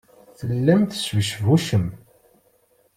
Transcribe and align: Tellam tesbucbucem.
Tellam 0.37 0.81
tesbucbucem. 0.85 1.85